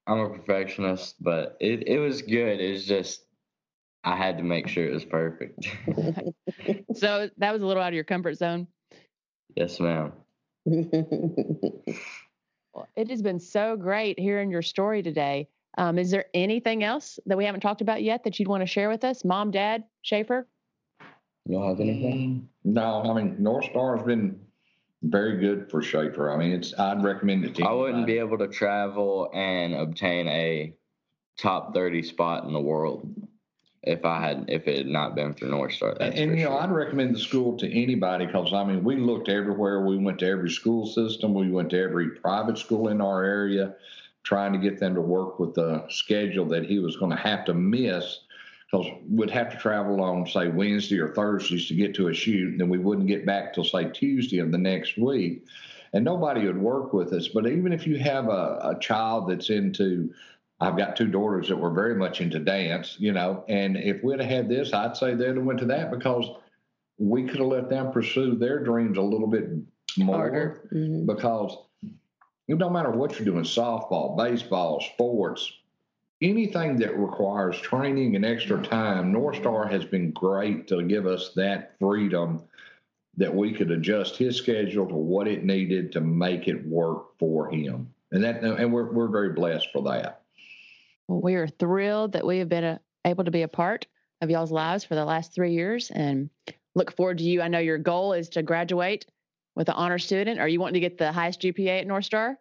I'm 0.08 0.20
a 0.20 0.30
perfectionist, 0.30 1.22
but 1.22 1.58
it 1.60 1.86
it 1.88 2.00
was 2.00 2.22
good. 2.22 2.62
It's 2.62 2.86
just 2.86 3.26
I 4.04 4.16
had 4.16 4.38
to 4.38 4.44
make 4.44 4.70
sure 4.70 4.88
it 4.88 4.94
was 4.94 5.06
perfect. 5.06 5.68
so 6.96 7.30
that 7.38 7.52
was 7.52 7.62
a 7.62 7.66
little 7.66 7.84
out 7.84 7.90
of 7.90 7.94
your 7.94 8.06
comfort 8.06 8.36
zone. 8.36 8.68
Yes, 9.56 9.80
ma'am. 9.80 10.14
well, 10.66 11.86
it 12.96 13.10
has 13.10 13.22
been 13.22 13.40
so 13.40 13.76
great 13.76 14.20
hearing 14.20 14.50
your 14.50 14.62
story 14.62 15.04
today. 15.04 15.50
Um, 15.78 16.00
is 16.00 16.10
there 16.10 16.26
anything 16.34 16.84
else 16.84 17.20
that 17.26 17.38
we 17.38 17.46
haven't 17.46 17.62
talked 17.62 17.82
about 17.82 18.02
yet 18.02 18.24
that 18.24 18.40
you'd 18.40 18.48
want 18.48 18.62
to 18.62 18.68
share 18.68 18.90
with 18.90 19.04
us, 19.04 19.26
Mom, 19.26 19.52
Dad, 19.52 19.84
Sheaffer? 20.04 20.46
You 21.46 21.58
don't 21.58 21.68
have 21.68 21.80
anything? 21.80 22.50
No, 22.64 23.04
I 23.04 23.14
mean 23.14 23.36
North 23.40 23.66
Star 23.66 23.98
has 23.98 24.06
been 24.06 24.40
very 25.04 25.38
good 25.38 25.70
for 25.70 25.82
Sheaffer. 25.82 26.34
I 26.34 26.38
mean, 26.38 26.52
it's 26.52 26.78
I'd 26.78 27.04
recommend 27.04 27.46
it 27.46 27.56
to. 27.56 27.66
I 27.66 27.72
wouldn't 27.72 28.08
be 28.08 28.18
able 28.18 28.38
to 28.40 28.48
travel 28.48 29.30
and 29.34 29.74
obtain 29.74 30.28
a 30.28 30.74
top 31.38 31.74
thirty 31.74 32.02
spot 32.02 32.44
in 32.46 32.54
the 32.54 32.62
world 32.62 33.14
if 33.84 34.04
I 34.06 34.20
had 34.20 34.46
if 34.48 34.68
it 34.68 34.78
had 34.78 34.88
not 34.88 35.16
been 35.16 35.34
for 35.34 35.46
North 35.46 35.74
Star. 35.74 35.96
and 36.00 36.38
you 36.38 36.46
know, 36.46 36.58
I'd 36.58 36.72
recommend 36.72 37.16
the 37.16 37.20
school 37.20 37.58
to 37.58 37.72
anybody 37.72 38.26
because 38.26 38.54
I 38.54 38.64
mean, 38.64 38.84
we 38.84 38.96
looked 38.96 39.30
everywhere. 39.30 39.86
We 39.86 39.98
went 39.98 40.20
to 40.20 40.28
every 40.28 40.50
school 40.50 40.86
system. 40.86 41.34
We 41.34 41.52
went 41.52 41.70
to 41.72 41.82
every 41.82 42.12
private 42.12 42.58
school 42.58 42.90
in 42.90 43.02
our 43.02 43.24
area 43.24 43.76
trying 44.24 44.52
to 44.52 44.60
get 44.60 44.78
them 44.78 44.94
to 44.94 45.00
work 45.00 45.40
with 45.40 45.54
the 45.54 45.86
schedule 45.88 46.44
that 46.44 46.66
he 46.66 46.80
was 46.80 46.98
going 46.98 47.12
to 47.12 47.18
have 47.18 47.46
to 47.46 47.54
miss 47.54 48.20
because 48.70 48.88
we'd 49.10 49.30
have 49.30 49.50
to 49.52 49.58
travel 49.58 50.02
on, 50.02 50.28
say, 50.28 50.50
Wednesday 50.50 51.00
or 51.00 51.14
Thursdays 51.14 51.68
to 51.68 51.76
get 51.76 51.96
to 51.96 52.10
a 52.10 52.14
shoot, 52.14 52.52
and 52.52 52.60
then 52.60 52.70
we 52.70 52.78
wouldn't 52.78 53.08
get 53.08 53.26
back 53.26 53.54
till, 53.54 53.64
say, 53.64 53.90
Tuesday 53.92 54.40
of 54.40 54.52
the 54.52 54.58
next 54.58 54.98
week. 54.98 55.46
And 55.94 56.04
nobody 56.04 56.46
would 56.46 56.58
work 56.58 56.92
with 56.92 57.14
us. 57.14 57.30
But 57.30 57.48
even 57.48 57.72
if 57.72 57.88
you 57.88 57.98
have 58.00 58.28
a, 58.28 58.60
a 58.76 58.78
child 58.82 59.30
that's 59.30 59.50
into, 59.50 60.14
I've 60.60 60.78
got 60.78 60.98
two 60.98 61.08
daughters 61.08 61.48
that 61.48 61.56
were 61.56 61.72
very 61.72 61.96
much 61.96 62.20
into 62.20 62.40
dance, 62.40 62.98
you 63.00 63.14
know, 63.14 63.46
and 63.48 63.78
if 63.78 64.04
we'd 64.04 64.20
have 64.20 64.30
had 64.30 64.50
this, 64.50 64.74
I'd 64.74 64.98
say 64.98 65.16
they'd 65.16 65.28
have 65.28 65.44
went 65.44 65.60
to 65.60 65.66
that 65.68 65.90
because 65.90 66.30
we 66.98 67.24
could 67.24 67.40
have 67.40 67.48
let 67.48 67.70
them 67.70 67.92
pursue 67.92 68.36
their 68.36 68.64
dreams 68.64 68.98
a 68.98 69.02
little 69.02 69.28
bit 69.28 69.50
more 69.98 70.62
mm-hmm. 70.74 71.06
because 71.06 71.58
it 72.48 72.58
don't 72.58 72.74
matter 72.74 72.92
what 72.92 73.18
you're 73.18 73.26
doing 73.26 73.44
softball, 73.44 74.18
baseball, 74.18 74.82
sports, 74.82 75.52
anything 76.22 76.78
that 76.78 76.98
requires 76.98 77.60
training 77.60 78.16
and 78.16 78.26
extra 78.26 78.62
time. 78.62 79.12
North 79.12 79.38
Star 79.38 79.68
has 79.68 79.86
been 79.86 80.12
great 80.12 80.68
to 80.68 80.84
give 80.84 81.06
us 81.06 81.32
that 81.36 81.76
freedom 81.80 82.44
that 83.18 83.34
we 83.34 83.52
could 83.52 83.72
adjust 83.72 84.16
his 84.16 84.36
schedule 84.36 84.88
to 84.88 84.96
what 84.96 85.28
it 85.28 85.44
needed 85.44 85.92
to 85.92 86.02
make 86.02 86.48
it 86.48 86.66
work 86.68 87.18
for 87.18 87.50
him. 87.50 87.92
And 88.12 88.24
that, 88.24 88.44
and 88.44 88.72
we're, 88.72 88.92
we're 88.92 89.08
very 89.10 89.34
blessed 89.34 89.68
for 89.74 89.82
that. 89.84 90.22
Well, 91.08 91.22
we 91.22 91.36
are 91.36 91.48
thrilled 91.48 92.14
that 92.14 92.26
we 92.26 92.38
have 92.40 92.50
been 92.50 92.64
a, 92.64 92.74
uh, 92.74 92.78
able 93.06 93.24
to 93.24 93.32
be 93.32 93.44
a 93.44 93.48
part 93.48 93.88
of 94.22 94.30
y'all's 94.30 94.52
lives 94.52 94.84
for 94.84 94.96
the 94.96 95.06
last 95.06 95.34
three 95.34 95.54
years 95.54 95.90
and 95.92 96.30
look 96.76 96.94
forward 96.94 97.20
to 97.20 97.24
you. 97.24 97.42
I 97.42 97.48
know 97.48 97.60
your 97.60 97.78
goal 97.78 98.12
is 98.12 98.28
to 98.30 98.44
graduate 98.44 99.06
with 99.58 99.70
an 99.70 99.76
honor 99.76 99.98
student? 99.98 100.40
Are 100.40 100.48
you 100.48 100.60
wanting 100.60 100.76
to 100.76 100.80
get 100.80 100.98
the 101.00 101.12
highest 101.12 101.42
GPA 101.42 101.82
at 101.82 101.88
North 101.88 102.06
Star? 102.06 102.38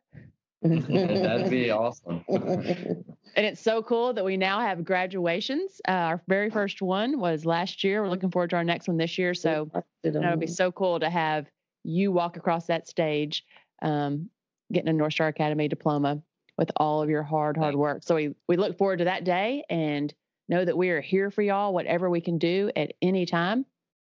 That'd 0.89 1.51
be 1.51 1.71
awesome. 1.71 2.25
and 2.29 3.47
it's 3.47 3.61
so 3.61 3.83
cool 3.83 4.13
that 4.13 4.25
we 4.25 4.37
now 4.37 4.61
have 4.61 4.85
graduations. 4.85 5.81
Uh, 5.89 5.93
our 5.93 6.23
very 6.29 6.51
first 6.51 6.83
one 6.83 7.19
was 7.19 7.45
last 7.45 7.85
year. 7.85 8.03
We're 8.03 8.09
looking 8.09 8.31
forward 8.31 8.51
to 8.51 8.57
our 8.57 8.65
next 8.65 8.89
one 8.89 8.97
this 8.97 9.19
year. 9.19 9.35
So 9.35 9.71
it 10.03 10.15
would 10.15 10.41
be 10.41 10.47
so 10.47 10.73
cool 10.73 11.01
to 11.01 11.11
have 11.11 11.47
you 11.85 12.13
walk 12.13 12.37
across 12.37 12.67
that 12.67 12.89
stage, 12.89 13.45
um, 13.83 14.29
getting 14.73 14.89
a 14.89 14.93
North 14.93 15.13
Star 15.13 15.29
Academy 15.29 15.69
diploma 15.69 16.21
with 16.59 16.71
all 16.77 17.03
of 17.03 17.11
your 17.11 17.23
hard, 17.23 17.57
hard 17.57 17.75
work. 17.75 18.03
So 18.03 18.15
we, 18.15 18.35
we 18.49 18.57
look 18.57 18.79
forward 18.79 18.99
to 18.99 19.05
that 19.05 19.25
day 19.25 19.65
and 19.69 20.13
know 20.49 20.65
that 20.65 20.77
we 20.77 20.91
are 20.91 21.01
here 21.01 21.31
for 21.31 21.43
y'all, 21.43 21.73
whatever 21.75 22.09
we 22.09 22.21
can 22.21 22.39
do 22.39 22.71
at 22.77 22.93
any 23.03 23.27
time. 23.27 23.67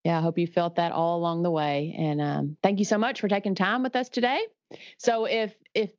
Yeah, 0.04 0.18
I 0.18 0.20
hope 0.20 0.38
you 0.38 0.46
felt 0.46 0.76
that 0.76 0.92
all 0.92 1.18
along 1.18 1.42
the 1.42 1.50
way. 1.50 1.94
And 1.98 2.20
um, 2.20 2.56
thank 2.62 2.78
you 2.78 2.84
so 2.84 2.98
much 2.98 3.20
for 3.20 3.28
taking 3.28 3.54
time 3.54 3.82
with 3.82 3.96
us 3.96 4.08
today. 4.08 4.40
So 4.98 5.24
if 5.24 5.54
if 5.74 5.90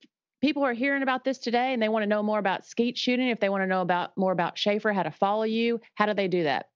people 0.41 0.63
are 0.63 0.73
hearing 0.73 1.03
about 1.03 1.23
this 1.23 1.37
today 1.37 1.73
and 1.73 1.81
they 1.81 1.89
want 1.89 2.03
to 2.03 2.07
know 2.07 2.23
more 2.23 2.39
about 2.39 2.65
skeet 2.65 2.97
shooting, 2.97 3.29
if 3.29 3.39
they 3.39 3.49
want 3.49 3.63
to 3.63 3.67
know 3.67 3.81
about 3.81 4.17
more 4.17 4.31
about 4.31 4.55
Sheaffer, 4.55 4.93
how 4.93 5.03
to 5.03 5.11
follow 5.11 5.43
you, 5.43 5.79
how 5.95 6.05
do 6.05 6.13
they 6.13 6.27
do 6.27 6.43
that? 6.43 6.69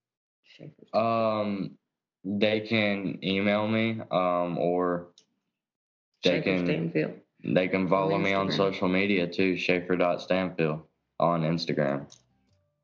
Um, 0.93 1.77
they 2.23 2.61
can 2.61 3.19
email 3.23 3.67
me, 3.67 4.01
um, 4.11 4.57
or 4.57 5.07
they 6.23 6.41
Sheaffer 6.41 6.43
can 6.43 6.67
Stanfill. 6.67 7.13
they 7.43 7.67
can 7.67 7.87
follow 7.87 8.15
on 8.15 8.23
me 8.23 8.33
on 8.33 8.51
social 8.51 8.89
media 8.89 9.27
too, 9.27 9.53
Sheaffer.stanfield 9.53 10.81
on 11.19 11.43
Instagram, 11.43 12.13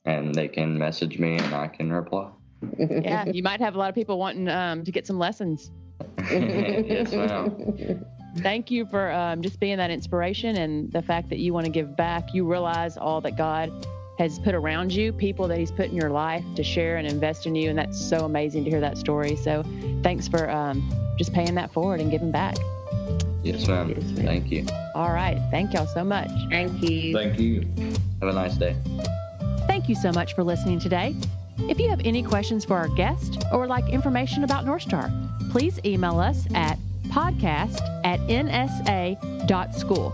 and 0.06 0.34
they 0.34 0.48
can 0.48 0.78
message 0.78 1.20
me 1.20 1.38
and 1.38 1.54
I 1.54 1.68
can 1.68 1.92
reply 1.92 2.30
yeah, 2.78 3.26
you 3.34 3.44
might 3.44 3.60
have 3.62 3.76
a 3.76 3.78
lot 3.78 3.90
of 3.90 3.96
people 3.96 4.18
wanting 4.18 4.48
um, 4.50 4.84
to 4.84 4.92
get 4.92 5.08
some 5.08 5.20
lessons. 5.20 5.72
yes, 6.30 7.12
ma'am. 7.12 8.06
Thank 8.38 8.70
you 8.70 8.86
for 8.86 9.12
um, 9.12 9.42
just 9.42 9.60
being 9.60 9.78
that 9.78 9.92
inspiration 9.92 10.58
and 10.58 10.92
the 10.92 11.02
fact 11.02 11.30
that 11.30 11.40
you 11.40 11.54
want 11.54 11.66
to 11.66 11.72
give 11.72 11.96
back. 11.96 12.34
You 12.34 12.50
realize 12.50 12.98
all 12.98 13.22
that 13.22 13.38
God 13.38 13.72
has 14.18 14.40
put 14.40 14.56
around 14.56 14.92
you, 14.92 15.12
people 15.14 15.48
that 15.48 15.58
He's 15.58 15.72
put 15.72 15.90
in 15.90 15.96
your 15.96 16.10
life 16.10 16.44
to 16.56 16.64
share 16.64 16.98
and 16.98 17.08
invest 17.08 17.46
in 17.46 17.56
you. 17.56 17.70
And 17.70 17.78
that's 17.78 18.00
so 18.00 18.20
amazing 18.26 18.64
to 18.66 18.70
hear 18.70 18.82
that 18.82 18.98
story. 18.98 19.36
So 19.36 19.64
thanks 20.04 20.28
for 20.28 20.50
um, 20.50 20.90
just 21.18 21.34
paying 21.34 21.56
that 21.56 21.72
forward 21.72 22.02
and 22.02 22.12
giving 22.12 22.32
back. 22.32 22.56
Yes 23.44 23.68
ma'am. 23.68 23.90
yes, 23.90 24.04
ma'am. 24.04 24.26
Thank 24.26 24.52
you. 24.52 24.66
All 24.96 25.12
right. 25.12 25.40
Thank 25.52 25.74
y'all 25.74 25.86
so 25.86 26.04
much. 26.04 26.32
Thank 26.50 26.82
you. 26.82 27.14
Thank 27.14 27.40
you. 27.40 27.68
Have 28.22 28.30
a 28.30 28.34
nice 28.34 28.56
day. 28.56 28.76
Thank 29.68 29.88
you 29.88 29.96
so 29.96 30.12
much 30.12 30.34
for 30.34 30.44
listening 30.44 30.80
today. 30.80 31.16
If 31.60 31.80
you 31.80 31.90
have 31.90 32.02
any 32.04 32.24
questions 32.24 32.66
for 32.66 32.76
our 32.76 32.88
guest 32.90 33.44
or 33.52 33.62
would 33.62 33.70
like 33.70 33.88
information 33.90 34.44
about 34.44 34.66
North 34.66 34.82
Star, 34.82 35.12
please 35.52 35.80
email 35.86 36.20
us 36.20 36.48
at 36.54 36.78
podcast 37.16 37.80
at 38.04 38.20
nsa.school. 38.28 40.14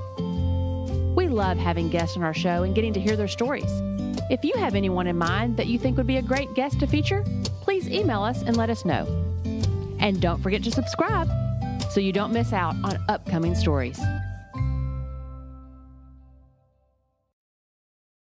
We 1.15 1.27
love 1.27 1.57
having 1.57 1.89
guests 1.89 2.15
on 2.15 2.21
our 2.21 2.33
show 2.35 2.61
and 2.61 2.75
getting 2.75 2.93
to 2.93 2.99
hear 2.99 3.15
their 3.15 3.27
stories. 3.27 3.71
If 4.29 4.45
you 4.45 4.53
have 4.57 4.75
anyone 4.75 5.07
in 5.07 5.17
mind 5.17 5.57
that 5.57 5.65
you 5.65 5.79
think 5.79 5.97
would 5.97 6.05
be 6.05 6.17
a 6.17 6.21
great 6.21 6.53
guest 6.53 6.79
to 6.81 6.87
feature, 6.87 7.25
please 7.61 7.89
email 7.89 8.21
us 8.21 8.43
and 8.43 8.55
let 8.55 8.69
us 8.69 8.85
know. 8.85 9.07
And 9.99 10.21
don't 10.21 10.43
forget 10.43 10.63
to 10.63 10.71
subscribe 10.71 11.27
so 11.89 11.99
you 11.99 12.13
don't 12.13 12.31
miss 12.31 12.53
out 12.53 12.75
on 12.83 13.03
upcoming 13.09 13.55
stories. 13.55 13.99